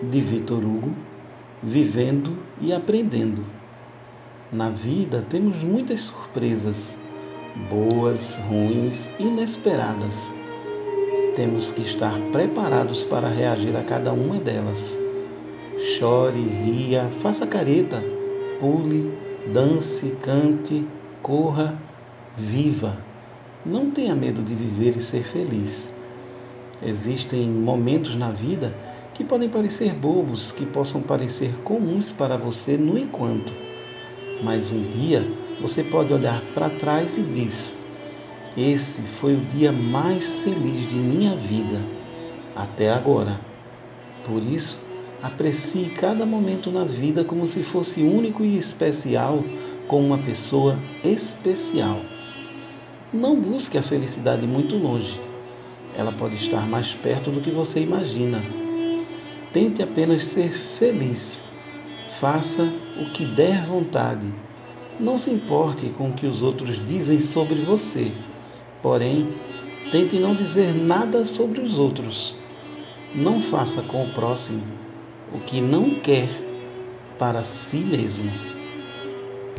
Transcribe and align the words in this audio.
De 0.00 0.20
Vitor 0.20 0.64
Hugo, 0.64 0.94
vivendo 1.60 2.34
e 2.62 2.72
aprendendo. 2.72 3.44
Na 4.52 4.70
vida 4.70 5.24
temos 5.28 5.62
muitas 5.62 6.02
surpresas, 6.02 6.96
boas, 7.68 8.36
ruins, 8.48 9.08
inesperadas. 9.18 10.32
Temos 11.34 11.72
que 11.72 11.82
estar 11.82 12.16
preparados 12.30 13.02
para 13.02 13.28
reagir 13.28 13.76
a 13.76 13.82
cada 13.82 14.12
uma 14.12 14.38
delas. 14.38 14.96
Chore, 15.98 16.40
ria, 16.40 17.10
faça 17.20 17.44
careta, 17.44 18.00
pule, 18.60 19.12
dance, 19.52 20.16
cante, 20.22 20.86
corra, 21.20 21.76
viva. 22.36 22.96
Não 23.66 23.90
tenha 23.90 24.14
medo 24.14 24.42
de 24.42 24.54
viver 24.54 24.96
e 24.96 25.02
ser 25.02 25.24
feliz. 25.24 25.92
Existem 26.80 27.48
momentos 27.48 28.14
na 28.14 28.30
vida 28.30 28.72
que 29.18 29.24
podem 29.24 29.48
parecer 29.48 29.92
bobos, 29.92 30.52
que 30.52 30.64
possam 30.64 31.02
parecer 31.02 31.52
comuns 31.64 32.12
para 32.12 32.36
você 32.36 32.76
no 32.76 32.96
enquanto. 32.96 33.52
Mas 34.44 34.70
um 34.70 34.84
dia 34.90 35.26
você 35.60 35.82
pode 35.82 36.12
olhar 36.12 36.40
para 36.54 36.70
trás 36.70 37.18
e 37.18 37.22
diz: 37.22 37.74
Esse 38.56 39.02
foi 39.02 39.34
o 39.34 39.40
dia 39.40 39.72
mais 39.72 40.36
feliz 40.36 40.88
de 40.88 40.94
minha 40.94 41.34
vida 41.34 41.80
até 42.54 42.92
agora. 42.92 43.40
Por 44.24 44.40
isso, 44.40 44.80
aprecie 45.20 45.90
cada 45.96 46.24
momento 46.24 46.70
na 46.70 46.84
vida 46.84 47.24
como 47.24 47.44
se 47.48 47.64
fosse 47.64 48.00
único 48.00 48.44
e 48.44 48.56
especial 48.56 49.42
com 49.88 50.00
uma 50.00 50.18
pessoa 50.18 50.78
especial. 51.02 52.02
Não 53.12 53.34
busque 53.34 53.76
a 53.76 53.82
felicidade 53.82 54.46
muito 54.46 54.76
longe. 54.76 55.20
Ela 55.96 56.12
pode 56.12 56.36
estar 56.36 56.68
mais 56.68 56.94
perto 56.94 57.32
do 57.32 57.40
que 57.40 57.50
você 57.50 57.80
imagina. 57.80 58.57
Tente 59.52 59.82
apenas 59.82 60.24
ser 60.24 60.52
feliz. 60.78 61.42
Faça 62.20 62.62
o 63.00 63.10
que 63.12 63.24
der 63.24 63.64
vontade. 63.64 64.26
Não 65.00 65.18
se 65.18 65.30
importe 65.30 65.88
com 65.96 66.10
o 66.10 66.12
que 66.12 66.26
os 66.26 66.42
outros 66.42 66.84
dizem 66.86 67.20
sobre 67.20 67.62
você. 67.62 68.12
Porém, 68.82 69.28
tente 69.90 70.18
não 70.18 70.34
dizer 70.34 70.74
nada 70.74 71.24
sobre 71.24 71.60
os 71.60 71.78
outros. 71.78 72.34
Não 73.14 73.40
faça 73.40 73.80
com 73.82 74.04
o 74.04 74.12
próximo 74.12 74.62
o 75.32 75.40
que 75.40 75.60
não 75.60 76.00
quer 76.00 76.28
para 77.18 77.44
si 77.44 77.78
mesmo. 77.78 78.57